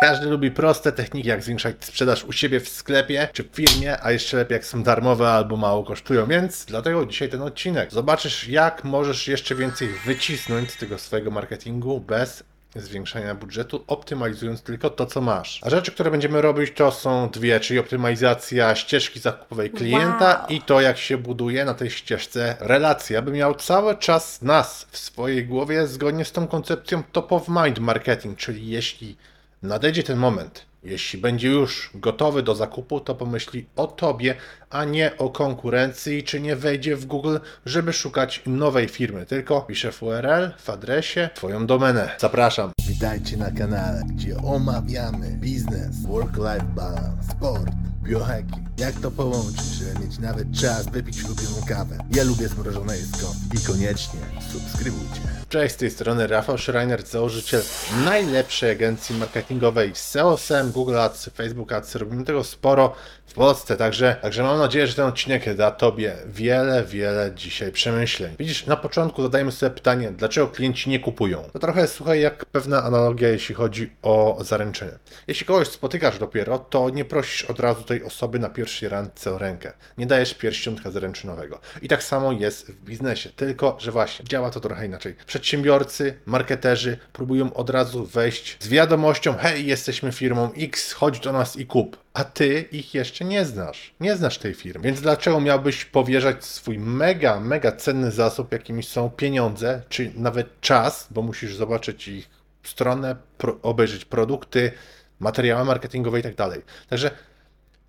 Każdy 0.00 0.26
lubi 0.26 0.50
proste 0.50 0.92
techniki, 0.92 1.28
jak 1.28 1.42
zwiększać 1.42 1.76
sprzedaż 1.80 2.24
u 2.24 2.32
siebie 2.32 2.60
w 2.60 2.68
sklepie 2.68 3.28
czy 3.32 3.44
w 3.44 3.46
firmie, 3.46 4.02
a 4.02 4.12
jeszcze 4.12 4.36
lepiej 4.36 4.54
jak 4.54 4.64
są 4.64 4.82
darmowe 4.82 5.28
albo 5.30 5.56
mało 5.56 5.84
kosztują, 5.84 6.26
więc 6.26 6.64
dlatego 6.64 7.06
dzisiaj 7.06 7.28
ten 7.28 7.42
odcinek. 7.42 7.92
Zobaczysz 7.92 8.48
jak 8.48 8.84
możesz 8.84 9.28
jeszcze 9.28 9.54
więcej 9.54 9.88
wycisnąć 10.06 10.70
z 10.70 10.76
tego 10.76 10.98
swojego 10.98 11.30
marketingu 11.30 12.00
bez 12.00 12.44
zwiększania 12.76 13.34
budżetu, 13.34 13.84
optymalizując 13.86 14.62
tylko 14.62 14.90
to, 14.90 15.06
co 15.06 15.20
masz. 15.20 15.60
A 15.62 15.70
rzeczy, 15.70 15.92
które 15.92 16.10
będziemy 16.10 16.42
robić, 16.42 16.72
to 16.74 16.92
są 16.92 17.28
dwie, 17.30 17.60
czyli 17.60 17.78
optymalizacja 17.78 18.74
ścieżki 18.74 19.20
zakupowej 19.20 19.70
klienta 19.70 20.38
Wow. 20.40 20.48
i 20.48 20.62
to, 20.62 20.80
jak 20.80 20.98
się 20.98 21.18
buduje 21.18 21.64
na 21.64 21.74
tej 21.74 21.90
ścieżce 21.90 22.56
relacja, 22.60 23.18
aby 23.18 23.30
miał 23.32 23.54
cały 23.54 23.96
czas 23.96 24.42
nas 24.42 24.86
w 24.90 24.98
swojej 24.98 25.46
głowie 25.46 25.86
zgodnie 25.86 26.24
z 26.24 26.32
tą 26.32 26.46
koncepcją 26.46 27.02
top 27.12 27.32
of 27.32 27.48
mind 27.48 27.78
marketing, 27.78 28.38
czyli 28.38 28.68
jeśli 28.68 29.16
nadejdzie 29.62 30.02
ten 30.02 30.18
moment, 30.18 30.66
jeśli 30.82 31.18
będzie 31.18 31.48
już 31.48 31.90
gotowy 31.94 32.42
do 32.42 32.54
zakupu, 32.54 33.00
to 33.00 33.14
pomyśli 33.14 33.66
o 33.76 33.86
tobie, 33.86 34.34
a 34.70 34.84
nie 34.84 35.16
o 35.16 35.30
konkurencji, 35.30 36.22
czy 36.22 36.40
nie 36.40 36.56
wejdzie 36.56 36.96
w 36.96 37.06
Google, 37.06 37.36
żeby 37.66 37.92
szukać 37.92 38.42
nowej 38.46 38.88
firmy, 38.88 39.26
tylko 39.26 39.60
pisze 39.60 39.92
w 39.92 40.02
URL, 40.02 40.50
w 40.58 40.70
adresie, 40.70 41.30
twoją 41.34 41.66
domenę. 41.66 42.10
Zapraszam. 42.18 42.72
Witajcie 43.00 43.36
na 43.36 43.50
kanale, 43.50 44.02
gdzie 44.06 44.36
omawiamy 44.36 45.30
biznes, 45.30 46.06
work-life 46.06 46.64
balance, 46.74 47.30
sport, 47.30 47.70
biohacking. 48.02 48.68
Jak 48.78 48.94
to 48.94 49.10
połączyć, 49.10 49.64
żeby 49.64 50.06
mieć 50.06 50.18
nawet 50.18 50.52
czas 50.60 50.86
wypić 50.86 51.24
ulubioną 51.24 51.66
kawę. 51.68 51.98
Ja 52.10 52.24
lubię 52.24 52.48
zmrożone 52.48 52.96
jedzko 52.96 53.32
i 53.54 53.66
koniecznie 53.66 54.20
subskrybujcie. 54.52 55.20
Cześć, 55.48 55.74
z 55.74 55.78
tej 55.78 55.90
strony 55.90 56.26
Rafał 56.26 56.58
Schreiner, 56.58 57.06
założyciel 57.06 57.62
najlepszej 58.04 58.70
agencji 58.70 59.16
marketingowej 59.16 59.94
z 59.94 59.98
SEO-SEM, 59.98 60.72
Google 60.72 60.98
Ads, 60.98 61.30
Facebook 61.34 61.72
Ads. 61.72 61.94
Robimy 61.94 62.24
tego 62.24 62.44
sporo 62.44 62.94
w 63.26 63.34
Polsce, 63.34 63.76
także, 63.76 64.16
także 64.22 64.42
mam 64.42 64.58
nadzieję, 64.58 64.86
że 64.86 64.94
ten 64.94 65.06
odcinek 65.06 65.54
da 65.56 65.70
Tobie 65.70 66.16
wiele, 66.26 66.84
wiele 66.84 67.32
dzisiaj 67.34 67.72
przemyśleń. 67.72 68.34
Widzisz, 68.38 68.66
na 68.66 68.76
początku 68.76 69.22
zadajmy 69.22 69.52
sobie 69.52 69.70
pytanie, 69.70 70.10
dlaczego 70.10 70.48
klienci 70.48 70.90
nie 70.90 71.00
kupują? 71.00 71.42
To 71.52 71.58
trochę 71.58 71.88
słuchaj 71.88 72.20
jak 72.20 72.44
pewna 72.44 72.82
analogia, 72.88 73.28
jeśli 73.28 73.54
chodzi 73.54 73.90
o 74.02 74.38
zaręczenie. 74.40 74.92
Jeśli 75.26 75.46
kogoś 75.46 75.68
spotykasz 75.68 76.18
dopiero, 76.18 76.58
to 76.58 76.90
nie 76.90 77.04
prosisz 77.04 77.44
od 77.44 77.60
razu 77.60 77.82
tej 77.82 78.04
osoby 78.04 78.38
na 78.38 78.48
pierwszej 78.48 78.88
randce 78.88 79.32
o 79.32 79.38
rękę. 79.38 79.72
Nie 79.98 80.06
dajesz 80.06 80.34
pierścionka 80.34 80.90
zaręczynowego. 80.90 81.60
I 81.82 81.88
tak 81.88 82.02
samo 82.02 82.32
jest 82.32 82.70
w 82.70 82.84
biznesie, 82.84 83.30
tylko 83.30 83.76
że 83.80 83.92
właśnie 83.92 84.24
działa 84.24 84.50
to 84.50 84.60
trochę 84.60 84.86
inaczej. 84.86 85.14
Przedsiębiorcy, 85.26 86.14
marketerzy 86.26 86.98
próbują 87.12 87.54
od 87.54 87.70
razu 87.70 88.06
wejść 88.06 88.56
z 88.60 88.68
wiadomością: 88.68 89.34
hej, 89.34 89.66
jesteśmy 89.66 90.12
firmą 90.12 90.50
X, 90.56 90.92
chodź 90.92 91.20
do 91.20 91.32
nas 91.32 91.56
i 91.56 91.66
kup. 91.66 91.96
A 92.14 92.24
ty 92.24 92.68
ich 92.72 92.94
jeszcze 92.94 93.24
nie 93.24 93.44
znasz. 93.44 93.94
Nie 94.00 94.16
znasz 94.16 94.38
tej 94.38 94.54
firmy. 94.54 94.84
Więc 94.84 95.00
dlaczego 95.00 95.40
miałbyś 95.40 95.84
powierzać 95.84 96.44
swój 96.44 96.78
mega, 96.78 97.40
mega 97.40 97.72
cenny 97.72 98.10
zasób, 98.10 98.52
jakimi 98.52 98.82
są 98.82 99.10
pieniądze, 99.10 99.82
czy 99.88 100.12
nawet 100.14 100.60
czas, 100.60 101.06
bo 101.10 101.22
musisz 101.22 101.56
zobaczyć 101.56 102.08
ich 102.08 102.37
stronę, 102.68 103.16
pro, 103.38 103.58
obejrzeć 103.62 104.04
produkty, 104.04 104.72
materiały 105.20 105.64
marketingowe 105.64 106.20
i 106.20 106.22
tak 106.22 106.34
dalej. 106.34 106.62
Także 106.88 107.10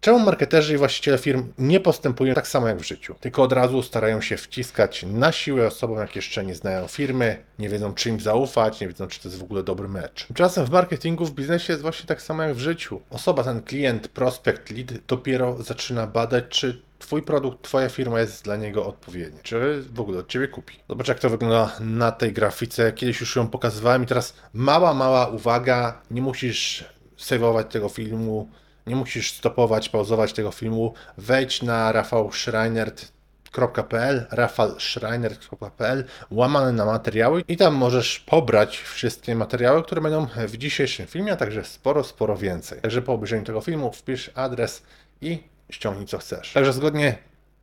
Czemu 0.02 0.20
marketerzy 0.20 0.74
i 0.74 0.78
właściciele 0.78 1.18
firm 1.18 1.54
nie 1.58 1.80
postępują 1.80 2.34
tak 2.34 2.48
samo 2.48 2.68
jak 2.68 2.78
w 2.78 2.84
życiu, 2.84 3.16
tylko 3.20 3.44
od 3.44 3.54
razu 3.54 3.84
starają 3.84 4.22
się 4.22 4.38
wciskać 4.38 5.06
na 5.08 5.32
siłę 5.32 5.68
osobom, 5.68 5.98
jak 5.98 6.16
jeszcze 6.16 6.46
nie 6.46 6.56
znają 6.56 6.88
firmy, 6.88 7.44
nie 7.60 7.70
wiedzą 7.70 7.94
czy 7.94 8.10
im 8.10 8.20
zaufać, 8.20 8.82
nie 8.82 8.88
wiedzą 8.88 9.08
czy 9.08 9.20
to 9.20 9.28
jest 9.28 9.40
w 9.40 9.44
ogóle 9.44 9.64
dobry 9.64 9.88
mecz. 9.88 10.26
Tymczasem 10.26 10.66
w 10.66 10.70
marketingu, 10.70 11.26
w 11.26 11.32
biznesie 11.32 11.74
jest 11.74 11.82
właśnie 11.82 12.08
tak 12.08 12.22
samo 12.22 12.44
jak 12.44 12.56
w 12.56 12.60
życiu. 12.60 13.02
Osoba, 13.10 13.44
ten 13.44 13.62
klient, 13.62 14.08
prospekt, 14.08 14.72
lead 14.72 14.94
dopiero 15.08 15.64
zaczyna 15.64 16.08
badać, 16.08 16.46
czy 16.50 16.82
Twój 17.00 17.22
produkt, 17.22 17.62
Twoja 17.62 17.90
firma 17.90 18.20
jest 18.20 18.44
dla 18.44 18.56
niego 18.56 18.86
odpowiednia. 18.86 19.40
Czy 19.44 19.84
w 19.94 20.00
ogóle 20.00 20.20
od 20.20 20.28
Ciebie 20.28 20.48
kupi? 20.48 20.76
Zobacz, 20.90 21.08
jak 21.08 21.20
to 21.20 21.30
wygląda 21.30 21.76
na 21.80 22.12
tej 22.12 22.34
grafice. 22.34 22.92
Kiedyś 22.94 23.20
już 23.20 23.36
ją 23.36 23.48
pokazywałem 23.48 24.04
i 24.04 24.06
teraz 24.06 24.34
mała, 24.54 24.94
mała 24.94 25.28
uwaga. 25.28 26.02
Nie 26.12 26.22
musisz 26.22 26.86
sejwować 27.18 27.68
tego 27.72 27.90
filmu, 27.90 28.50
nie 28.90 28.96
musisz 28.96 29.34
stopować, 29.34 29.90
pauzować 29.90 30.34
tego 30.34 30.52
filmu. 30.52 30.94
Wejdź 31.18 31.62
na 31.62 31.92
rafałschreiner.pl 31.92 34.26
rafalschreiner.pl 34.32 36.06
łamane 36.32 36.72
na 36.72 36.86
materiały 36.86 37.44
i 37.48 37.58
tam 37.58 37.76
możesz 37.76 38.20
pobrać 38.20 38.78
wszystkie 38.78 39.36
materiały, 39.36 39.84
które 39.84 40.02
będą 40.02 40.28
w 40.48 40.58
dzisiejszym 40.58 41.08
filmie, 41.08 41.34
a 41.34 41.36
także 41.36 41.64
sporo, 41.64 42.04
sporo 42.04 42.38
więcej. 42.38 42.82
Także 42.82 43.02
po 43.02 43.14
obejrzeniu 43.14 43.44
tego 43.44 43.62
filmu 43.62 43.92
wpisz 43.92 44.32
adres 44.36 44.84
i 45.22 45.44
ściągnij 45.70 46.08
co 46.08 46.18
chcesz. 46.18 46.54
Także 46.54 46.74
zgodnie 46.74 47.18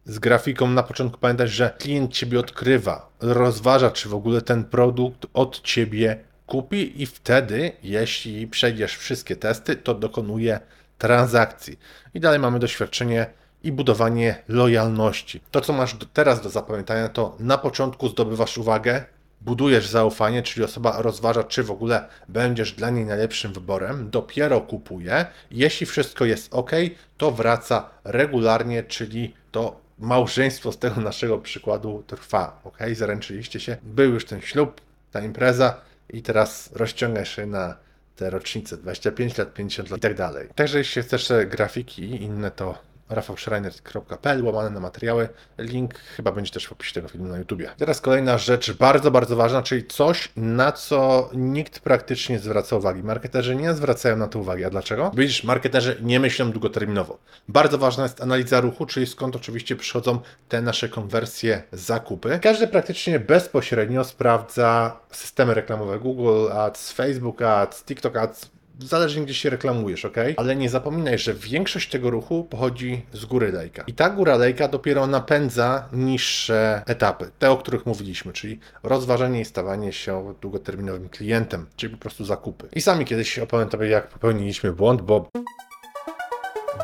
z 0.05 0.19
grafiką 0.19 0.69
na 0.69 0.83
początku 0.83 1.19
pamiętać, 1.19 1.51
że 1.51 1.71
klient 1.79 2.13
Ciebie 2.13 2.41
odkrywa, 2.41 3.09
rozważa, 3.21 3.91
czy 3.91 4.09
w 4.09 4.15
ogóle 4.15 4.43
ten 4.43 4.65
produkt 4.65 5.27
od 5.35 5.63
Ciebie 5.63 6.19
kupi 6.47 7.03
i 7.03 7.07
wtedy, 7.07 7.73
jeśli 7.83 8.47
przejdziesz 8.47 8.97
wszystkie 8.97 9.37
testy, 9.37 9.77
to 9.77 9.95
dokonuje 9.95 10.61
transakcji. 10.99 11.79
I 12.15 12.21
dalej 12.21 12.39
mamy 12.39 12.59
doświadczenie 12.59 13.27
i 13.63 13.73
budowanie 13.73 14.43
lojalności. 14.49 15.41
To, 15.51 15.61
co 15.61 15.73
masz 15.73 15.97
teraz 16.13 16.41
do 16.41 16.51
zapamiętania, 16.51 17.09
to 17.09 17.37
na 17.41 17.59
początku 17.59 18.09
zdobywasz 18.09 18.59
uwagę, 18.59 19.05
budujesz 19.41 19.89
zaufanie, 19.89 20.43
czyli 20.43 20.65
osoba 20.65 21.03
rozważa, 21.03 21.45
czy 21.45 21.63
w 21.63 21.71
ogóle 21.71 22.09
będziesz 22.29 22.73
dla 22.73 22.91
niej 22.91 23.05
najlepszym 23.05 23.53
wyborem, 23.53 24.11
dopiero 24.11 24.61
kupuje. 24.61 25.27
Jeśli 25.51 25.87
wszystko 25.87 26.25
jest 26.25 26.55
ok, 26.55 26.71
to 27.17 27.31
wraca 27.31 27.91
regularnie, 28.05 28.83
czyli 28.83 29.35
to 29.53 29.81
małżeństwo 29.99 30.73
z 30.73 30.79
tego 30.79 31.01
naszego 31.01 31.39
przykładu 31.39 32.05
trwa. 32.07 32.61
Ok, 32.65 32.79
zaręczyliście 32.93 33.61
się, 33.61 33.77
był 33.83 34.13
już 34.13 34.25
ten 34.25 34.41
ślub, 34.41 34.81
ta 35.13 35.21
impreza 35.21 35.81
i 36.11 36.23
teraz 36.23 36.71
rozciąga 36.73 37.25
się 37.25 37.47
na 37.47 37.77
te 38.17 38.31
rocznice 38.31 38.77
25 38.77 39.39
lat, 39.39 39.55
50 39.55 39.91
lat 39.91 39.99
i 39.99 40.01
tak 40.01 40.15
dalej. 40.15 40.49
Także 40.55 40.79
jeśli 40.79 41.03
chcesz 41.03 41.33
grafiki 41.47 42.23
inne, 42.23 42.51
to 42.51 42.79
rafałschreiner.pl, 43.09 44.45
łamane 44.45 44.71
na 44.71 44.81
materiały. 44.81 45.29
Link 45.59 45.95
chyba 45.95 46.33
będzie 46.33 46.53
też 46.53 46.67
w 46.67 46.73
opisie 46.73 46.95
tego 46.95 47.09
filmu 47.09 47.27
na 47.27 47.39
YouTubie. 47.39 47.71
Teraz 47.77 48.01
kolejna 48.01 48.39
rzecz 48.39 48.73
bardzo, 48.73 49.11
bardzo 49.11 49.37
ważna, 49.37 49.63
czyli 49.63 49.87
coś, 49.87 50.33
na 50.37 50.73
co 50.73 51.31
nikt 51.35 51.81
praktycznie 51.81 52.37
nie 52.37 52.39
zwraca 52.43 52.77
uwagi. 52.77 53.03
Marketerzy 53.03 53.57
nie 53.57 53.75
zwracają 53.75 54.17
na 54.17 54.29
to 54.29 54.39
uwagi. 54.39 54.65
A 54.65 54.71
dlaczego? 54.71 55.11
Widzisz, 55.15 55.45
marketerzy 55.45 55.97
nie 56.03 56.21
myślą 56.21 56.53
długoterminowo. 56.53 57.19
Bardzo 57.49 57.79
ważna 57.79 58.03
jest 58.03 58.23
analiza 58.23 58.61
ruchu, 58.61 58.87
czyli 58.87 59.07
skąd 59.07 59.37
oczywiście 59.37 59.77
przychodzą 59.77 60.19
te 60.49 60.63
nasze 60.63 60.89
konwersje, 60.89 61.63
zakupy. 61.73 62.39
Każdy 62.43 62.69
praktycznie 62.69 63.21
bezpośrednio 63.21 64.05
sprawdza 64.05 65.01
systemy 65.11 65.55
reklamowe 65.55 65.99
Google 65.99 66.53
Ads, 66.53 66.93
Facebook 66.93 67.43
Ads, 67.43 67.85
TikTok 67.85 68.17
Ads, 68.17 68.56
zależnie 68.81 69.23
gdzie 69.23 69.35
się 69.35 69.51
reklamujesz, 69.51 70.05
ok? 70.05 70.17
Ale 70.37 70.57
nie 70.57 70.71
zapominaj, 70.71 71.19
że 71.19 71.35
większość 71.35 71.91
tego 71.91 72.11
ruchu 72.11 72.45
pochodzi 72.45 73.03
z 73.13 73.25
góry 73.25 73.53
lejka. 73.53 73.85
I 73.87 73.95
ta 73.95 74.11
góra 74.11 74.37
lejka 74.37 74.69
dopiero 74.69 75.07
napędza 75.07 75.89
niższe 75.93 76.83
etapy, 76.87 77.31
te 77.39 77.51
o 77.51 77.57
których 77.57 77.87
mówiliśmy, 77.87 78.33
czyli 78.33 78.61
rozważanie 78.83 79.41
i 79.41 79.45
stawanie 79.45 79.93
się 79.93 80.35
długoterminowym 80.41 81.09
klientem, 81.09 81.67
czyli 81.77 81.95
po 81.95 82.01
prostu 82.01 82.25
zakupy. 82.25 82.69
I 82.73 82.81
sami 82.81 83.05
kiedyś 83.05 83.39
opowiem 83.39 83.69
Tobie, 83.69 83.89
jak 83.89 84.09
popełniliśmy 84.09 84.73
błąd, 84.73 85.03
bo 85.03 85.29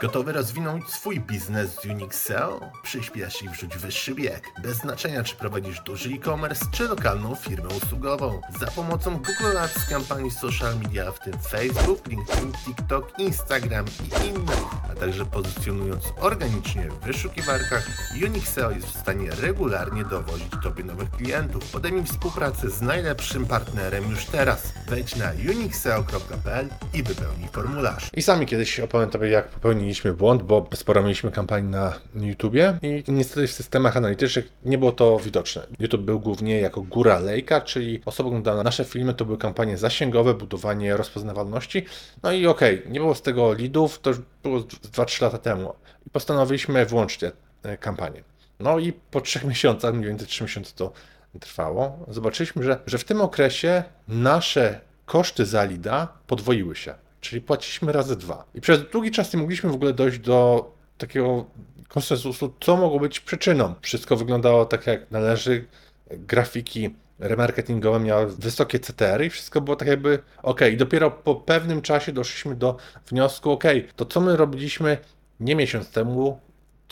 Gotowy 0.00 0.32
rozwinąć 0.32 0.90
swój 0.90 1.20
biznes 1.20 1.80
z 1.80 1.84
Unixel? 1.84 2.50
Przyspiesz 2.82 3.42
i 3.42 3.48
wrzuć 3.48 3.76
wyższy 3.76 4.14
bieg. 4.14 4.44
Bez 4.62 4.76
znaczenia, 4.76 5.24
czy 5.24 5.36
prowadzisz 5.36 5.80
duży 5.80 6.10
e-commerce, 6.10 6.64
czy 6.72 6.88
lokalną 6.88 7.34
firmę 7.34 7.68
usługową. 7.68 8.40
Za 8.60 8.66
pomocą 8.66 9.10
Google 9.10 9.58
Ads, 9.58 9.88
kampanii 9.88 10.30
social 10.30 10.78
media, 10.78 11.12
w 11.12 11.18
tym 11.18 11.38
Facebook, 11.38 12.08
LinkedIn, 12.08 12.52
TikTok, 12.52 13.18
Instagram 13.18 13.84
i 13.86 14.28
innych, 14.28 14.64
a 14.92 14.94
także 14.94 15.26
pozycjonując 15.26 16.04
organicznie 16.20 16.88
w 16.88 17.04
wyszukiwarkach, 17.04 17.88
Unixel 18.26 18.74
jest 18.74 18.86
w 18.86 19.00
stanie 19.00 19.30
regularnie 19.30 20.04
dowozić 20.04 20.52
Tobie 20.62 20.84
nowych 20.84 21.10
klientów. 21.10 21.70
Podejmij 21.70 22.04
współpracę 22.04 22.70
z 22.70 22.80
najlepszym 22.80 23.46
partnerem 23.46 24.10
już 24.10 24.24
teraz. 24.24 24.72
Wejdź 24.88 25.16
na 25.16 25.30
unixel.pl 25.50 26.68
i 26.94 27.02
wypełnij 27.02 27.48
formularz. 27.48 28.10
I 28.14 28.22
sami 28.22 28.46
kiedyś 28.46 28.80
opowiem 28.80 29.10
Tobie, 29.10 29.28
jak 29.28 29.48
popełniliśmy 29.82 30.14
błąd, 30.14 30.42
bo 30.42 30.68
sporo 30.74 31.02
mieliśmy 31.02 31.30
kampanii 31.30 31.70
na 31.70 31.92
YouTubie 32.14 32.78
i 32.82 33.12
niestety 33.12 33.46
w 33.46 33.52
systemach 33.52 33.96
analitycznych 33.96 34.52
nie 34.64 34.78
było 34.78 34.92
to 34.92 35.18
widoczne. 35.18 35.66
YouTube 35.78 36.00
był 36.00 36.20
głównie 36.20 36.60
jako 36.60 36.82
góra 36.82 37.18
lejka, 37.18 37.60
czyli 37.60 38.02
osoba 38.04 38.26
oglądała 38.26 38.62
nasze 38.62 38.84
filmy, 38.84 39.14
to 39.14 39.24
były 39.24 39.38
kampanie 39.38 39.76
zasięgowe, 39.78 40.34
budowanie 40.34 40.96
rozpoznawalności. 40.96 41.84
No 42.22 42.32
i 42.32 42.46
okej, 42.46 42.82
nie 42.88 43.00
było 43.00 43.14
z 43.14 43.22
tego 43.22 43.52
leadów, 43.52 44.00
to 44.00 44.10
już 44.10 44.18
było 44.42 44.60
2-3 44.60 45.22
lata 45.22 45.38
temu. 45.38 45.74
I 46.06 46.10
postanowiliśmy 46.10 46.86
włączyć 46.86 47.18
te 47.18 47.32
e, 47.62 47.76
kampanie. 47.76 48.22
No 48.60 48.78
i 48.78 48.92
po 48.92 49.20
trzech 49.20 49.44
miesiącach, 49.52 49.94
mniej 49.94 50.08
więcej 50.08 50.28
3 50.28 50.44
miesiące 50.44 50.72
to 50.76 50.92
trwało, 51.40 51.98
zobaczyliśmy, 52.08 52.62
że, 52.62 52.78
że 52.86 52.98
w 52.98 53.04
tym 53.04 53.20
okresie 53.20 53.84
nasze 54.08 54.80
koszty 55.06 55.46
za 55.46 55.64
lida 55.64 56.08
podwoiły 56.26 56.76
się. 56.76 56.94
Czyli 57.22 57.42
płaciliśmy 57.42 57.92
razy 57.92 58.16
dwa. 58.16 58.44
I 58.54 58.60
przez 58.60 58.90
długi 58.90 59.10
czas 59.10 59.32
nie 59.34 59.40
mogliśmy 59.40 59.70
w 59.70 59.74
ogóle 59.74 59.92
dojść 59.92 60.18
do 60.18 60.70
takiego 60.98 61.44
konsensusu, 61.88 62.54
co 62.60 62.76
mogło 62.76 63.00
być 63.00 63.20
przyczyną. 63.20 63.74
Wszystko 63.80 64.16
wyglądało 64.16 64.64
tak 64.64 64.86
jak 64.86 65.10
należy, 65.10 65.64
grafiki 66.10 66.94
remarketingowe 67.18 68.00
miały 68.00 68.26
wysokie 68.26 68.78
CTR 68.78 69.24
i 69.24 69.30
wszystko 69.30 69.60
było 69.60 69.76
tak 69.76 69.88
jakby 69.88 70.18
ok. 70.42 70.60
I 70.72 70.76
dopiero 70.76 71.10
po 71.10 71.34
pewnym 71.34 71.82
czasie 71.82 72.12
doszliśmy 72.12 72.54
do 72.54 72.76
wniosku, 73.06 73.50
ok, 73.50 73.64
to 73.96 74.06
co 74.06 74.20
my 74.20 74.36
robiliśmy 74.36 74.98
nie 75.40 75.56
miesiąc 75.56 75.90
temu, 75.90 76.40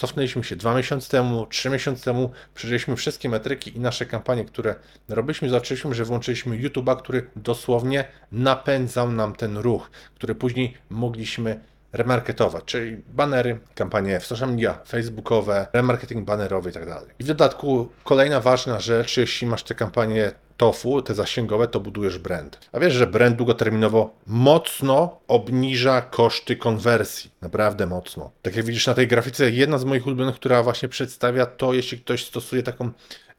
cofnęliśmy 0.01 0.45
się 0.45 0.57
dwa 0.57 0.75
miesiące 0.75 1.11
temu, 1.11 1.47
trzy 1.47 1.71
miesiące 1.71 2.05
temu, 2.05 2.31
przejrzeliśmy 2.55 2.97
wszystkie 2.97 3.29
metryki 3.29 3.77
i 3.77 3.81
nasze 3.81 4.07
kampanie, 4.07 4.45
które 4.45 4.75
robiliśmy, 5.09 5.49
zobaczyliśmy, 5.49 5.95
że 5.95 6.05
włączyliśmy 6.05 6.59
YouTube'a, 6.59 6.97
który 6.97 7.27
dosłownie 7.37 8.05
napędzał 8.33 9.13
nam 9.13 9.35
ten 9.35 9.57
ruch, 9.57 9.91
który 10.15 10.35
później 10.35 10.75
mogliśmy 10.91 11.61
remarketować, 11.93 12.65
czyli 12.65 12.97
banery, 12.97 13.59
kampanie 13.75 14.21
w 14.21 14.27
social 14.27 14.51
media, 14.51 14.79
facebookowe, 14.87 15.67
remarketing 15.73 16.25
banerowy 16.25 16.71
i 16.71 16.73
tak 16.73 16.87
dalej. 16.87 17.11
I 17.19 17.25
w 17.25 17.27
dodatku 17.27 17.89
kolejna 18.05 18.41
ważna 18.41 18.81
rzecz, 18.81 19.17
jeśli 19.17 19.47
masz 19.47 19.63
te 19.63 19.75
kampanie 19.75 20.33
TOFU, 20.57 21.03
te 21.03 21.15
zasięgowe, 21.15 21.69
to 21.69 21.81
budujesz 21.81 22.19
brand. 22.19 22.59
A 22.73 22.81
wiesz, 22.81 22.93
że 22.95 23.07
brand 23.07 23.37
długoterminowo 23.37 24.15
mocno 24.27 25.21
obniża 25.29 26.03
koszty 26.03 26.57
konwersji. 26.57 27.31
Naprawdę 27.43 27.87
mocno. 27.87 28.31
Tak 28.43 28.57
jak 28.57 28.65
widzisz 28.65 28.87
na 28.87 28.95
tej 28.95 29.09
grafice, 29.09 29.51
jedna 29.51 29.79
z 29.79 29.85
moich 29.85 30.07
ulubionych, 30.07 30.35
która 30.35 30.63
właśnie 30.63 30.89
przedstawia 30.89 31.47
to, 31.47 31.75
jeśli 31.75 31.99
ktoś 31.99 32.25
stosuje 32.25 32.63
taką 32.63 32.91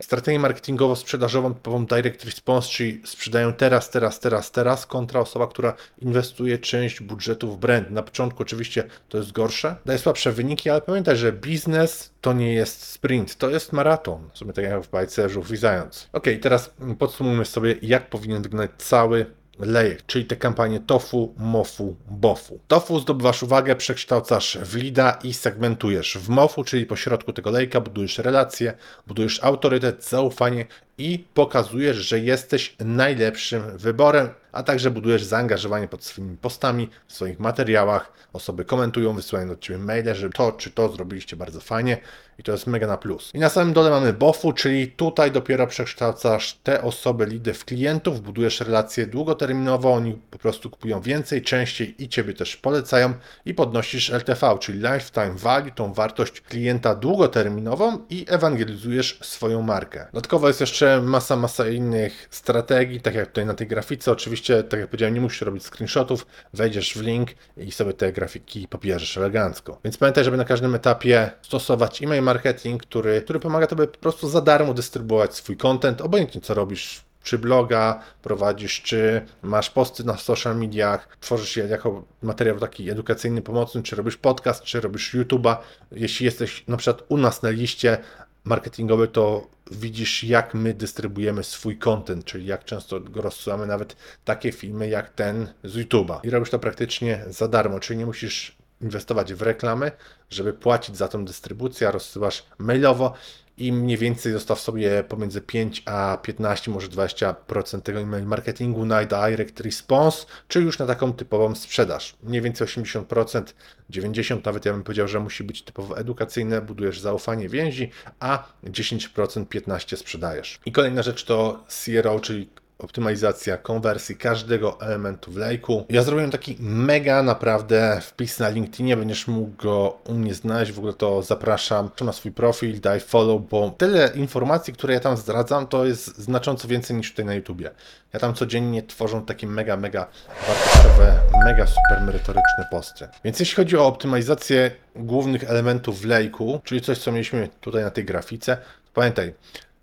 strategię 0.02 0.40
marketingowo-sprzedażową 0.40 1.54
typową 1.54 1.86
direct 1.86 2.26
response, 2.26 2.70
czyli 2.70 3.02
sprzedają 3.06 3.54
teraz, 3.54 3.90
teraz, 3.90 4.20
teraz, 4.20 4.52
teraz, 4.52 4.86
kontra 4.86 5.20
osoba, 5.20 5.48
która 5.48 5.74
inwestuje 6.00 6.58
część 6.58 7.02
budżetu 7.02 7.52
w 7.52 7.58
brand. 7.58 7.92
Na 7.92 8.04
początku 8.04 8.44
oczywiście 8.44 8.84
to 9.10 9.18
jest 9.18 9.32
gorsze, 9.32 9.76
daje 9.86 10.00
słabsze 10.00 10.32
wyniki, 10.32 10.70
ale 10.70 10.82
pamiętaj, 10.82 11.18
że 11.18 11.34
biznes 11.34 12.12
to 12.22 12.34
nie 12.34 12.54
jest 12.54 12.84
sprint, 12.84 13.38
to 13.38 13.50
jest 13.50 13.74
maraton. 13.74 14.30
W 14.34 14.38
sumie 14.38 14.54
tak 14.54 14.66
jak 14.66 14.82
w 14.82 14.90
bajce 14.90 15.30
Żółw 15.30 15.52
i 15.52 15.58
Zając. 15.58 16.10
Ok, 16.14 16.26
teraz 16.42 16.74
podsumujmy 17.00 17.46
sobie, 17.46 17.76
jak 17.82 18.10
powinien 18.10 18.42
wyglądać 18.42 18.72
cały 18.78 19.26
lejek, 19.62 20.06
czyli 20.06 20.26
te 20.26 20.36
kampanie 20.36 20.80
TOFU, 20.80 21.34
MOFU, 21.38 21.96
BOFU. 22.10 22.60
TOFU 22.68 23.00
zdobywasz 23.00 23.44
uwagę, 23.44 23.76
przekształcasz 23.76 24.58
w 24.58 24.76
lida 24.76 25.20
i 25.24 25.34
segmentujesz. 25.34 26.18
W 26.18 26.30
MOFU, 26.30 26.64
czyli 26.64 26.86
po 26.86 26.96
środku 26.96 27.34
tego 27.34 27.52
lejka 27.52 27.82
budujesz 27.82 28.18
relacje, 28.18 28.74
budujesz 29.08 29.44
autorytet, 29.44 30.06
zaufanie 30.10 30.66
i 30.98 31.26
pokazujesz, 31.34 31.98
że 31.98 32.20
jesteś 32.20 32.76
najlepszym 32.80 33.78
wyborem, 33.78 34.30
a 34.52 34.64
także 34.64 34.92
budujesz 34.92 35.24
zaangażowanie 35.24 35.88
pod 35.88 36.04
swoimi 36.04 36.38
postami, 36.38 36.90
w 37.08 37.14
swoich 37.14 37.40
materiałach. 37.40 38.14
Osoby 38.34 38.66
komentują, 38.66 39.14
wysyłają 39.14 39.48
do 39.48 39.56
Ciebie 39.56 39.80
maile, 39.80 40.16
że 40.16 40.30
to 40.30 40.52
czy 40.52 40.72
to 40.72 40.90
zrobiliście 40.90 41.36
bardzo 41.36 41.60
fajnie 41.60 41.98
i 42.40 42.44
to 42.44 42.52
jest 42.52 42.68
mega 42.68 42.88
na 42.88 42.98
plus. 42.98 43.32
I 43.34 43.40
na 43.40 43.50
samym 43.50 43.74
dole 43.74 43.90
mamy 43.90 44.14
BOFu, 44.14 44.54
czyli 44.54 44.88
tutaj 44.88 45.32
dopiero 45.32 45.68
przekształcasz 45.68 46.60
te 46.64 46.82
osoby, 46.82 47.26
lidy 47.26 47.54
w 47.54 47.66
klientów, 47.66 48.22
budujesz 48.22 48.60
relacje 48.60 49.08
długoterminowo, 49.08 49.94
oni 49.94 50.14
po 50.32 50.38
prostu 50.38 50.70
kupują 50.70 51.02
więcej, 51.02 51.42
częściej 51.42 52.04
i 52.04 52.10
Ciebie 52.10 52.34
też 52.34 52.58
polecają 52.58 53.14
i 53.46 53.54
podnosisz 53.54 54.10
LTV, 54.10 54.58
czyli 54.60 54.78
Lifetime 54.78 55.36
Value, 55.36 55.72
tą 55.72 55.94
wartość 55.94 56.42
klienta 56.42 56.96
długoterminową 56.96 58.06
i 58.10 58.26
ewangelizujesz 58.30 59.20
swoją 59.22 59.62
markę. 59.62 60.06
Dodatkowo 60.14 60.48
jest 60.48 60.62
jeszcze 60.62 60.81
masa, 61.04 61.36
masa 61.36 61.68
innych 61.68 62.28
strategii, 62.32 63.02
tak 63.02 63.16
jak 63.16 63.28
tutaj 63.28 63.46
na 63.46 63.54
tej 63.54 63.68
grafice. 63.68 64.12
Oczywiście, 64.12 64.64
tak 64.64 64.80
jak 64.80 64.90
powiedziałem, 64.90 65.14
nie 65.14 65.22
musisz 65.22 65.42
robić 65.42 65.64
screenshotów, 65.66 66.26
wejdziesz 66.54 66.94
w 66.94 67.02
link 67.02 67.30
i 67.58 67.72
sobie 67.72 67.94
te 67.94 68.12
grafiki 68.12 68.68
pobierzesz 68.68 69.18
elegancko. 69.18 69.80
Więc 69.84 69.98
pamiętaj, 69.98 70.24
żeby 70.24 70.38
na 70.38 70.46
każdym 70.46 70.76
etapie 70.76 71.32
stosować 71.42 72.04
e-mail 72.04 72.24
marketing, 72.24 72.84
który, 72.84 73.22
który 73.22 73.40
pomaga 73.40 73.68
Tobie 73.68 73.88
po 73.88 73.98
prostu 73.98 74.30
za 74.30 74.42
darmo 74.42 74.74
dystrybuować 74.74 75.36
swój 75.36 75.58
content, 75.58 76.02
obojętnie 76.02 76.42
co 76.42 76.54
robisz 76.54 77.04
czy 77.24 77.38
bloga 77.40 78.00
prowadzisz, 78.22 78.82
czy 78.82 79.22
masz 79.42 79.70
posty 79.70 80.04
na 80.04 80.18
social 80.18 80.58
mediach, 80.58 81.18
tworzysz 81.20 81.58
je 81.58 81.64
jako 81.64 82.04
materiał 82.22 82.60
taki 82.60 82.90
edukacyjny, 82.90 83.42
pomocny, 83.42 83.84
czy 83.84 83.96
robisz 83.96 84.18
podcast, 84.18 84.64
czy 84.64 84.82
robisz 84.82 85.16
YouTube'a. 85.16 85.56
Jeśli 85.92 86.26
jesteś 86.26 86.64
na 86.68 86.78
przykład 86.78 87.04
u 87.10 87.18
nas 87.18 87.44
na 87.44 87.50
liście 87.50 87.98
marketingowej, 88.44 89.08
to 89.08 89.48
widzisz, 89.72 90.24
jak 90.24 90.54
my 90.54 90.74
dystrybuujemy 90.74 91.44
swój 91.44 91.78
content, 91.78 92.26
czyli 92.26 92.46
jak 92.46 92.66
często 92.66 93.00
go 93.00 93.22
rozsyłamy, 93.22 93.68
nawet 93.68 93.96
takie 94.26 94.52
filmy 94.52 94.90
jak 94.90 95.10
ten 95.10 95.54
z 95.64 95.76
YouTube'a. 95.78 96.20
I 96.24 96.30
robisz 96.30 96.50
to 96.50 96.60
praktycznie 96.60 97.26
za 97.30 97.48
darmo, 97.48 97.80
czyli 97.80 98.00
nie 98.00 98.06
musisz 98.06 98.56
inwestować 98.82 99.34
w 99.34 99.42
reklamy, 99.42 99.92
żeby 100.30 100.54
płacić 100.54 100.98
za 100.98 101.08
tą 101.08 101.26
dystrybucję, 101.26 101.92
rozsyłasz 101.92 102.46
mailowo 102.58 103.14
i 103.62 103.72
mniej 103.72 103.98
więcej 103.98 104.34
zostaw 104.34 104.60
sobie 104.60 105.04
pomiędzy 105.04 105.42
5 105.42 105.84
a 105.86 106.18
15, 106.22 106.72
może 106.72 106.88
20% 106.88 107.82
tego 107.82 108.00
email 108.00 108.26
marketingu 108.26 108.86
na 108.86 109.06
direct 109.06 109.60
response, 109.60 110.26
czy 110.48 110.62
już 110.62 110.80
na 110.80 110.86
taką 110.86 111.14
typową 111.14 111.56
sprzedaż. 111.56 112.16
Mniej 112.24 112.42
więcej 112.42 112.68
80%, 112.68 113.44
90% 113.92 114.46
nawet 114.46 114.66
ja 114.66 114.74
bym 114.74 114.84
powiedział, 114.84 115.08
że 115.08 115.20
musi 115.20 115.44
być 115.44 115.62
typowo 115.62 115.98
edukacyjne, 115.98 116.62
budujesz 116.62 117.00
zaufanie 117.00 117.50
więzi, 117.50 117.92
a 118.20 118.48
10%, 118.64 119.46
15% 119.46 119.96
sprzedajesz. 119.96 120.60
I 120.66 120.72
kolejna 120.72 121.04
rzecz 121.04 121.24
to 121.26 121.66
CRO, 121.86 122.20
czyli 122.20 122.50
optymalizacja 122.84 123.58
konwersji 123.58 124.16
każdego 124.16 124.82
elementu 124.82 125.32
w 125.32 125.38
lejku. 125.38 125.86
Ja 125.90 126.04
zrobiłem 126.04 126.32
taki 126.32 126.58
mega 126.60 127.24
naprawdę 127.24 128.02
wpis 128.02 128.40
na 128.40 128.50
LinkedInie, 128.50 128.98
będziesz 128.98 129.28
mógł 129.28 129.64
go 129.64 129.98
u 130.06 130.14
mnie 130.14 130.34
znaleźć, 130.34 130.72
w 130.72 130.78
ogóle 130.78 130.94
to 130.94 131.22
zapraszam 131.22 131.90
na 132.02 132.14
swój 132.14 132.32
profil, 132.32 132.82
daj 132.82 133.00
follow, 133.00 133.42
bo 133.50 133.70
tyle 133.78 134.12
informacji, 134.16 134.74
które 134.74 134.94
ja 134.94 135.00
tam 135.00 135.18
zdradzam, 135.18 135.68
to 135.68 135.86
jest 135.86 136.18
znacząco 136.18 136.68
więcej 136.68 136.98
niż 136.98 137.12
tutaj 137.12 137.26
na 137.26 137.34
YouTubie. 137.34 137.72
Ja 138.14 138.20
tam 138.20 138.34
codziennie 138.34 138.84
tworzę 138.84 139.22
takie 139.28 139.48
mega, 139.48 139.78
mega 139.78 140.08
wartościowe, 140.48 141.20
mega 141.46 141.68
super 141.68 142.02
merytoryczne 142.06 142.68
posty. 142.72 143.08
Więc 143.24 143.40
jeśli 143.40 143.56
chodzi 143.56 143.78
o 143.78 143.86
optymalizację 143.86 144.72
głównych 144.96 145.44
elementów 145.44 146.02
w 146.02 146.06
lejku, 146.06 146.62
czyli 146.64 146.82
coś, 146.82 146.98
co 146.98 147.12
mieliśmy 147.12 147.50
tutaj 147.62 147.84
na 147.84 147.92
tej 147.92 148.06
grafice, 148.06 148.58
pamiętaj, 148.94 149.34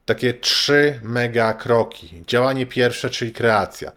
takie 0.08 0.34
trzy 0.34 1.00
mega 1.02 1.54
kroki. 1.54 2.22
Działanie 2.26 2.66
pierwsze, 2.66 3.10
czyli 3.10 3.32
kreacja. 3.32 3.92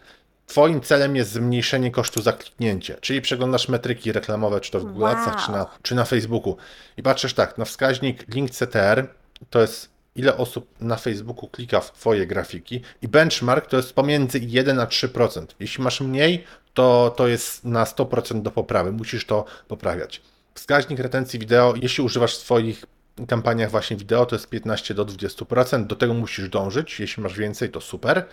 Twoim 0.48 0.82
celem 0.82 1.16
jest 1.16 1.32
zmniejszenie 1.32 1.92
kosztu 1.92 2.22
za 2.22 2.34
kliknięcie, 2.34 2.98
czyli 3.02 3.22
przeglądasz 3.22 3.70
metryki 3.70 4.12
reklamowe, 4.12 4.62
czy 4.62 4.72
to 4.72 4.80
w 4.80 4.84
Google 4.84 5.04
Wow. 5.04 5.16
Czy 5.46 5.52
na, 5.52 5.66
czy 5.82 5.96
na 5.96 6.06
Facebooku 6.06 6.58
i 6.98 7.04
patrzysz 7.04 7.34
tak, 7.34 7.58
na 7.58 7.66
wskaźnik 7.66 8.36
link 8.36 8.52
CTR 8.52 9.08
to 9.50 9.62
jest 9.62 9.90
ile 10.16 10.38
osób 10.38 10.68
na 10.80 10.96
Facebooku 10.96 11.50
klika 11.50 11.80
w 11.80 11.92
Twoje 11.92 12.28
grafiki 12.28 12.82
i 13.02 13.08
benchmark 13.08 13.68
to 13.68 13.78
jest 13.78 13.94
pomiędzy 13.94 14.40
1 14.40 14.80
a 14.80 14.86
3%. 14.86 15.46
Jeśli 15.60 15.84
masz 15.84 16.02
mniej, 16.02 16.44
to 16.74 17.14
to 17.18 17.28
jest 17.28 17.66
na 17.66 17.84
100% 17.84 18.42
do 18.42 18.52
poprawy, 18.52 18.92
musisz 18.92 19.26
to 19.26 19.46
poprawiać. 19.68 20.22
Wskaźnik 20.54 21.00
retencji 21.00 21.40
wideo, 21.40 21.74
jeśli 21.82 22.04
używasz 22.04 22.36
swoich 22.36 22.86
kampaniach 23.28 23.72
właśnie 23.72 23.98
wideo, 23.98 24.26
to 24.26 24.36
jest 24.36 24.50
15 24.50 24.94
do 24.94 25.06
20%, 25.06 25.88
do 25.88 25.96
tego 25.96 26.14
musisz 26.14 26.50
dążyć, 26.50 27.00
jeśli 27.00 27.24
masz 27.24 27.38
więcej, 27.38 27.70
to 27.70 27.82
super. 27.82 28.26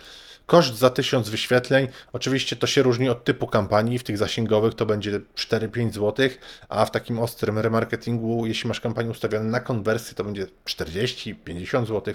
Koszt 0.45 0.75
za 0.75 0.89
1000 0.89 1.29
wyświetleń, 1.29 1.87
oczywiście 2.13 2.55
to 2.55 2.67
się 2.67 2.83
różni 2.83 3.09
od 3.09 3.23
typu 3.23 3.47
kampanii, 3.47 3.99
w 3.99 4.03
tych 4.03 4.17
zasięgowych 4.17 4.73
to 4.73 4.85
będzie 4.85 5.19
4-5 5.35 5.91
zł, 5.91 6.29
a 6.69 6.85
w 6.85 6.91
takim 6.91 7.19
ostrym 7.19 7.59
remarketingu, 7.59 8.45
jeśli 8.45 8.67
masz 8.67 8.79
kampanię 8.79 9.09
ustawioną 9.09 9.45
na 9.45 9.59
konwersję, 9.59 10.15
to 10.15 10.23
będzie 10.23 10.47
40-50 10.65 11.85
zł. 11.85 12.13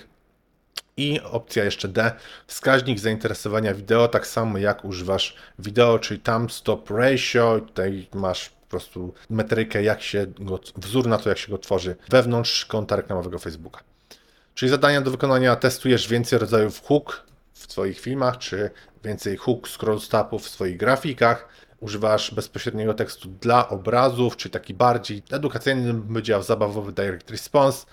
I 0.96 1.20
opcja 1.20 1.64
jeszcze 1.64 1.88
D, 1.88 2.12
wskaźnik 2.46 2.98
zainteresowania 2.98 3.74
wideo, 3.74 4.08
tak 4.08 4.26
samo 4.26 4.58
jak 4.58 4.84
używasz 4.84 5.36
wideo, 5.58 5.98
czyli 5.98 6.20
tam 6.20 6.50
stop 6.50 6.90
ratio, 6.90 7.60
tutaj 7.60 8.06
masz 8.14 8.50
po 8.64 8.70
prostu 8.70 9.14
metrykę, 9.30 9.82
jak 9.82 10.02
się 10.02 10.26
go, 10.38 10.60
wzór 10.76 11.06
na 11.06 11.18
to, 11.18 11.28
jak 11.28 11.38
się 11.38 11.52
go 11.52 11.58
tworzy 11.58 11.96
wewnątrz 12.08 12.66
konta 12.66 12.96
reklamowego 12.96 13.38
Facebooka. 13.38 13.80
Czyli 14.54 14.70
zadania 14.70 15.00
do 15.00 15.10
wykonania 15.10 15.56
testujesz 15.56 16.08
więcej 16.08 16.38
rodzajów 16.38 16.82
hook 16.82 17.26
w 17.52 17.72
swoich 17.72 18.00
filmach, 18.00 18.38
czy 18.38 18.70
więcej 19.04 19.36
hook 19.36 19.68
scroll 19.68 20.00
stopów 20.00 20.42
w 20.44 20.48
swoich 20.48 20.76
grafikach. 20.76 21.48
Używasz 21.80 22.34
bezpośredniego 22.34 22.94
tekstu 22.94 23.28
dla 23.28 23.68
obrazów, 23.68 24.36
czyli 24.36 24.52
taki 24.52 24.74
bardziej 24.74 25.22
edukacyjny, 25.30 25.92
bym 25.92 26.02
powiedział, 26.02 26.42
zabawowy 26.42 26.92
direct 26.92 27.30
response 27.30 27.86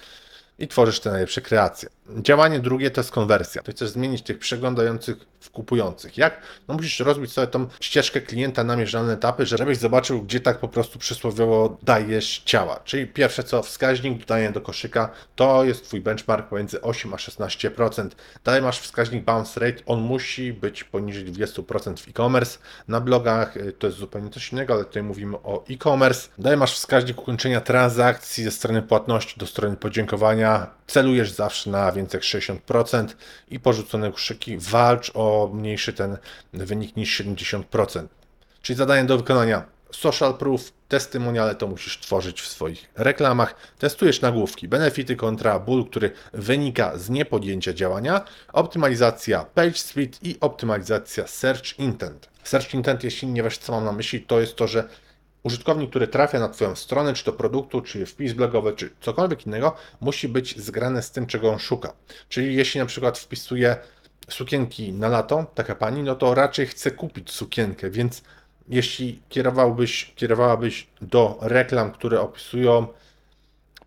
i 0.59 0.67
tworzysz 0.67 0.99
te 0.99 1.11
najlepsze 1.11 1.41
kreacje. 1.41 1.89
Działanie 2.17 2.59
drugie 2.59 2.91
to 2.91 3.01
jest 3.01 3.11
konwersja. 3.11 3.61
To 3.61 3.71
chcesz 3.71 3.89
zmienić 3.89 4.21
tych 4.21 4.39
przeglądających 4.39 5.17
w 5.41 5.49
kupujących. 5.49 6.17
Jak? 6.17 6.41
No 6.67 6.73
musisz 6.73 6.99
rozbić 6.99 7.31
sobie 7.31 7.47
tą 7.47 7.67
ścieżkę 7.81 8.21
klienta 8.21 8.63
na 8.63 8.75
mierzalne 8.75 9.13
etapy, 9.13 9.45
żebyś 9.45 9.77
zobaczył, 9.77 10.21
gdzie 10.21 10.39
tak 10.39 10.59
po 10.59 10.67
prostu 10.67 10.99
przysłowiowo 10.99 11.77
dajesz 11.83 12.41
ciała. 12.45 12.79
Czyli 12.83 13.07
pierwsze 13.07 13.43
co, 13.43 13.63
wskaźnik 13.63 14.19
dodania 14.19 14.51
do 14.51 14.61
koszyka, 14.61 15.09
to 15.35 15.63
jest 15.63 15.83
Twój 15.83 16.01
benchmark 16.01 16.49
pomiędzy 16.49 16.81
8 16.81 17.13
a 17.13 17.17
16%. 17.17 18.09
Dalej 18.43 18.61
masz 18.61 18.79
wskaźnik 18.79 19.23
bounce 19.23 19.59
rate, 19.59 19.83
on 19.85 20.01
musi 20.01 20.53
być 20.53 20.83
poniżej 20.83 21.25
20% 21.25 21.97
w 21.97 22.07
e-commerce. 22.07 22.59
Na 22.87 23.01
blogach 23.01 23.57
y, 23.57 23.71
to 23.71 23.87
jest 23.87 23.99
zupełnie 23.99 24.29
coś 24.29 24.51
innego, 24.51 24.73
ale 24.73 24.85
tutaj 24.85 25.03
mówimy 25.03 25.37
o 25.37 25.63
e-commerce. 25.69 26.29
Dalej 26.37 26.59
masz 26.59 26.73
wskaźnik 26.73 27.19
ukończenia 27.19 27.61
transakcji 27.61 28.43
ze 28.43 28.51
strony 28.51 28.81
płatności 28.81 29.39
do 29.39 29.47
strony 29.47 29.77
podziękowania. 29.77 30.67
Celujesz 30.87 31.31
zawsze 31.31 31.69
na 31.69 31.91
więcej 31.91 32.00
jak 32.13 32.23
60% 32.23 33.07
i 33.49 33.59
porzucone 33.59 34.11
koszyki. 34.11 34.57
Walcz 34.57 35.11
o 35.13 35.51
mniejszy 35.53 35.93
ten 35.93 36.17
wynik 36.53 36.95
niż 36.95 37.21
70%. 37.21 38.07
Czyli 38.61 38.77
zadanie 38.77 39.03
do 39.03 39.17
wykonania 39.17 39.65
social 39.91 40.37
proof, 40.37 40.71
testymoniale 40.87 41.55
to 41.55 41.67
musisz 41.67 41.99
tworzyć 41.99 42.41
w 42.41 42.47
swoich 42.47 42.89
reklamach. 42.95 43.55
Testujesz 43.79 44.21
nagłówki, 44.21 44.67
benefity 44.67 45.15
kontra 45.15 45.59
ból, 45.59 45.85
który 45.85 46.11
wynika 46.33 46.97
z 46.97 47.09
niepodjęcia 47.09 47.73
działania, 47.73 48.21
optymalizacja 48.53 49.45
page 49.45 49.77
speed 49.77 50.17
i 50.21 50.37
optymalizacja 50.41 51.27
search 51.27 51.79
intent. 51.79 52.29
Search 52.43 52.73
intent, 52.73 53.03
jeśli 53.03 53.27
nie 53.27 53.43
wiesz 53.43 53.57
co 53.57 53.71
mam 53.71 53.85
na 53.85 53.91
myśli, 53.91 54.21
to 54.21 54.39
jest 54.39 54.55
to, 54.55 54.67
że 54.67 54.87
użytkownik, 55.43 55.89
który 55.89 56.07
trafia 56.07 56.39
na 56.39 56.49
Twoją 56.49 56.75
stronę, 56.75 57.13
czy 57.13 57.23
to 57.23 57.33
produktu, 57.33 57.81
czy 57.81 58.05
wpis 58.05 58.33
blogowy, 58.33 58.73
czy 58.73 58.89
cokolwiek 59.01 59.45
innego, 59.45 59.75
musi 60.01 60.27
być 60.27 60.59
zgrane 60.59 61.01
z 61.01 61.11
tym, 61.11 61.27
czego 61.27 61.51
on 61.51 61.59
szuka. 61.59 61.93
Czyli 62.29 62.55
jeśli 62.55 62.79
na 62.79 62.85
przykład 62.85 63.17
wpisuje 63.17 63.75
sukienki 64.29 64.93
na 64.93 65.07
lato, 65.07 65.45
taka 65.55 65.75
pani, 65.75 66.03
no 66.03 66.15
to 66.15 66.35
raczej 66.35 66.67
chce 66.67 66.91
kupić 66.91 67.31
sukienkę, 67.31 67.89
więc 67.89 68.23
jeśli 68.69 69.21
kierowałbyś, 69.29 70.13
kierowałabyś 70.15 70.87
do 71.01 71.37
reklam, 71.41 71.91
które 71.91 72.21
opisują 72.21 72.87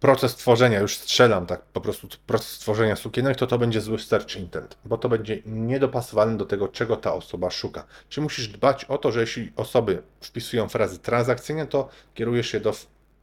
proces 0.05 0.37
tworzenia, 0.37 0.81
już 0.81 0.97
strzelam 0.97 1.47
tak 1.47 1.63
po 1.63 1.81
prostu 1.81 2.09
proces 2.27 2.59
tworzenia 2.59 2.97
sukienek, 2.97 3.37
to 3.37 3.47
to 3.47 3.59
będzie 3.59 3.81
zły 3.81 3.99
search 3.99 4.37
intent, 4.37 4.79
bo 4.85 4.99
to 4.99 5.09
będzie 5.09 5.43
niedopasowane 5.47 6.37
do 6.37 6.45
tego, 6.45 6.69
czego 6.69 6.97
ta 6.97 7.15
osoba 7.15 7.51
szuka. 7.51 7.87
Czyli 8.09 8.23
musisz 8.23 8.49
dbać 8.49 8.85
o 8.85 8.99
to, 8.99 9.13
że 9.13 9.21
jeśli 9.21 9.53
osoby 9.57 10.03
wpisują 10.21 10.69
frazy 10.69 10.99
transakcyjne, 10.99 11.67
to 11.67 11.89
kierujesz 12.15 12.49
się 12.49 12.61
do 12.61 12.73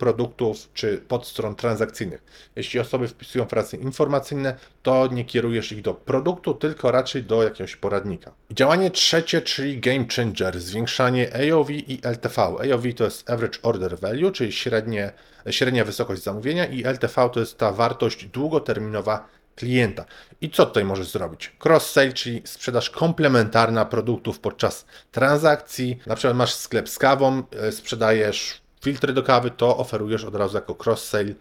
produktów 0.01 0.69
czy 0.73 0.97
podstron 0.97 1.55
transakcyjnych. 1.55 2.23
Jeśli 2.55 2.79
osoby 2.79 3.07
wpisują 3.07 3.45
frazy 3.45 3.77
informacyjne, 3.77 4.55
to 4.83 5.07
nie 5.07 5.25
kierujesz 5.25 5.71
ich 5.71 5.81
do 5.81 5.93
produktu, 5.93 6.53
tylko 6.53 6.91
raczej 6.91 7.23
do 7.23 7.43
jakiegoś 7.43 7.75
poradnika. 7.75 8.31
Działanie 8.51 8.91
trzecie, 8.91 9.41
czyli 9.41 9.79
game 9.79 10.05
changer, 10.15 10.59
zwiększanie 10.59 11.29
AOV 11.35 11.69
i 11.69 11.99
LTV. 12.03 12.41
AOV 12.41 12.83
to 12.95 13.03
jest 13.03 13.29
average 13.29 13.59
order 13.63 13.99
value, 13.99 14.31
czyli 14.31 14.51
średnie, 14.51 15.11
średnia 15.49 15.85
wysokość 15.85 16.23
zamówienia 16.23 16.65
i 16.65 16.83
LTV 16.85 17.29
to 17.33 17.39
jest 17.39 17.57
ta 17.57 17.71
wartość 17.71 18.25
długoterminowa 18.25 19.27
klienta. 19.55 20.05
I 20.41 20.49
co 20.49 20.65
tutaj 20.65 20.85
możesz 20.85 21.07
zrobić? 21.07 21.51
Cross-sale, 21.65 22.13
czyli 22.13 22.41
sprzedaż 22.45 22.89
komplementarna 22.89 23.85
produktów 23.85 24.39
podczas 24.39 24.85
transakcji. 25.11 25.99
Na 26.05 26.15
przykład 26.15 26.37
masz 26.37 26.53
sklep 26.53 26.89
z 26.89 26.97
kawą, 26.97 27.43
e, 27.51 27.71
sprzedajesz 27.71 28.61
filtry 28.81 29.13
do 29.13 29.23
kawy, 29.23 29.51
to 29.51 29.77
oferujesz 29.77 30.23
od 30.23 30.35
razu 30.35 30.55
jako 30.55 30.73
cross-sale 30.73 31.33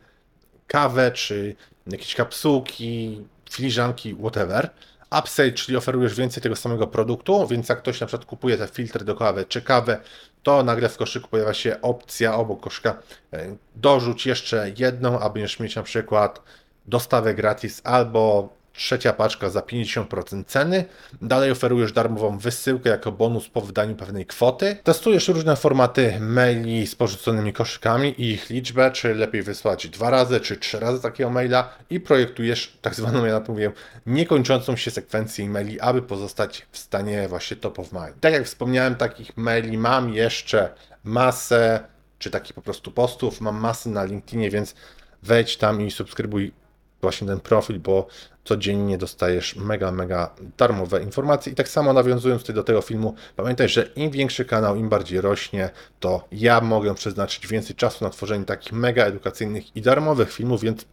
kawę, 0.66 1.12
czy 1.12 1.56
jakieś 1.86 2.14
kapsułki, 2.14 3.20
filiżanki, 3.50 4.14
whatever. 4.14 4.70
Upsell, 5.18 5.54
czyli 5.54 5.76
oferujesz 5.76 6.14
więcej 6.14 6.42
tego 6.42 6.56
samego 6.56 6.86
produktu, 6.86 7.46
więc 7.46 7.68
jak 7.68 7.78
ktoś 7.78 8.00
na 8.00 8.06
przykład 8.06 8.26
kupuje 8.26 8.56
te 8.56 8.68
filtry 8.68 9.04
do 9.04 9.16
kawy 9.16 9.44
czy 9.44 9.62
kawę, 9.62 10.00
to 10.42 10.62
nagle 10.62 10.88
w 10.88 10.96
koszyku 10.96 11.28
pojawia 11.28 11.54
się 11.54 11.80
opcja 11.80 12.34
obok 12.34 12.60
koszyka 12.60 13.02
e, 13.32 13.56
dorzuć 13.76 14.26
jeszcze 14.26 14.72
jedną, 14.78 15.18
aby 15.18 15.40
mieć 15.60 15.76
na 15.76 15.82
przykład 15.82 16.42
dostawę 16.86 17.34
gratis 17.34 17.80
albo 17.84 18.48
trzecia 18.80 19.12
paczka 19.12 19.50
za 19.50 19.60
50% 19.60 20.44
ceny. 20.44 20.84
Dalej 21.22 21.50
oferujesz 21.50 21.92
darmową 21.92 22.38
wysyłkę 22.38 22.90
jako 22.90 23.12
bonus 23.12 23.48
po 23.48 23.60
wydaniu 23.60 23.96
pewnej 23.96 24.26
kwoty. 24.26 24.76
Testujesz 24.84 25.28
różne 25.28 25.56
formaty 25.56 26.20
maili 26.20 26.86
z 26.86 26.94
porzuconymi 26.94 27.52
koszykami 27.52 28.08
i 28.08 28.30
ich 28.30 28.50
liczbę, 28.50 28.90
czy 28.90 29.14
lepiej 29.14 29.42
wysłać 29.42 29.88
dwa 29.88 30.10
razy, 30.10 30.40
czy 30.40 30.56
trzy 30.56 30.80
razy 30.80 31.02
takiego 31.02 31.30
maila 31.30 31.74
i 31.90 32.00
projektujesz 32.00 32.78
tak 32.82 32.94
zwaną, 32.94 33.24
ja 33.24 33.32
na 33.32 33.40
to 33.40 33.52
mówię, 33.52 33.72
niekończącą 34.06 34.76
się 34.76 34.90
sekwencję 34.90 35.48
maili, 35.48 35.80
aby 35.80 36.02
pozostać 36.02 36.66
w 36.72 36.78
stanie 36.78 37.28
właśnie 37.28 37.56
top 37.56 37.78
of 37.78 37.92
mind. 37.92 38.20
Tak 38.20 38.32
jak 38.32 38.44
wspomniałem, 38.44 38.94
takich 38.94 39.36
maili 39.36 39.78
mam 39.78 40.14
jeszcze 40.14 40.74
masę, 41.04 41.80
czy 42.18 42.30
takich 42.30 42.54
po 42.54 42.62
prostu 42.62 42.90
postów, 42.90 43.40
mam 43.40 43.56
masę 43.56 43.90
na 43.90 44.04
LinkedInie, 44.04 44.50
więc 44.50 44.74
wejdź 45.22 45.56
tam 45.56 45.82
i 45.82 45.90
subskrybuj 45.90 46.52
właśnie 47.00 47.26
ten 47.26 47.40
profil, 47.40 47.80
bo 47.80 48.06
codziennie 48.50 48.98
dostajesz 48.98 49.56
mega, 49.56 49.92
mega 49.92 50.30
darmowe 50.58 51.02
informacje. 51.02 51.52
I 51.52 51.56
tak 51.56 51.68
samo 51.68 51.92
nawiązując 51.92 52.42
tutaj 52.42 52.54
do 52.54 52.64
tego 52.64 52.80
filmu, 52.82 53.14
pamiętaj, 53.36 53.68
że 53.68 53.82
im 53.96 54.10
większy 54.10 54.44
kanał, 54.44 54.76
im 54.76 54.88
bardziej 54.88 55.20
rośnie, 55.20 55.70
to 56.00 56.28
ja 56.32 56.60
mogę 56.60 56.94
przeznaczyć 56.94 57.46
więcej 57.46 57.76
czasu 57.76 58.04
na 58.04 58.10
tworzenie 58.10 58.44
takich 58.44 58.72
mega 58.72 59.04
edukacyjnych 59.04 59.76
i 59.76 59.82
darmowych 59.82 60.32
filmów, 60.32 60.62
więc 60.62 60.86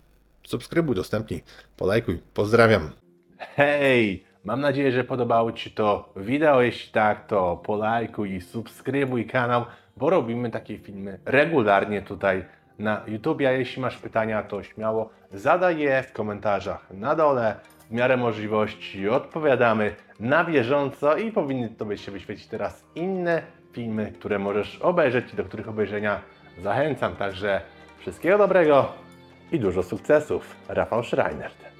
subskrybuj, 0.43 0.91
udostępnij, 0.91 1.43
polajkuj. 1.77 2.19
Pozdrawiam. 2.33 2.89
Hej! 3.37 4.23
Mam 4.43 4.61
nadzieję, 4.61 4.91
że 4.91 5.03
podobało 5.03 5.51
Ci 5.51 5.71
to 5.71 6.13
wideo. 6.15 6.61
Jeśli 6.61 6.91
tak, 6.91 7.27
to 7.27 7.61
polajkuj 7.65 8.33
i 8.33 8.41
subskrybuj 8.41 9.25
kanał, 9.25 9.65
bo 9.97 10.09
robimy 10.09 10.51
takie 10.51 10.77
filmy 10.77 11.19
regularnie 11.25 12.01
tutaj 12.01 12.45
na 12.79 13.01
YouTube. 13.07 13.41
A 13.41 13.51
jeśli 13.51 13.81
masz 13.81 13.97
pytania, 13.97 14.43
to 14.43 14.63
śmiało 14.63 15.09
zadaj 15.33 15.79
je 15.79 16.03
w 16.03 16.13
komentarzach 16.13 16.91
na 16.91 17.15
dole. 17.15 17.55
W 17.89 17.91
miarę 17.91 18.17
możliwości 18.17 19.09
odpowiadamy 19.09 19.95
na 20.19 20.43
bieżąco 20.43 21.17
i 21.17 21.31
powinny 21.31 21.69
Tobie 21.69 21.97
się 21.97 22.11
wyświecić 22.11 22.47
teraz 22.47 22.85
inne 22.95 23.41
filmy, 23.71 24.11
które 24.11 24.39
możesz 24.39 24.77
obejrzeć 24.81 25.33
i 25.33 25.35
do 25.35 25.43
których 25.43 25.69
obejrzenia 25.69 26.21
zachęcam. 26.61 27.15
Także 27.15 27.61
wszystkiego 27.99 28.37
dobrego 28.37 28.93
i 29.51 29.59
dużo 29.59 29.83
sukcesów. 29.83 30.55
Rafał 30.69 31.03
Schreiner. 31.03 31.76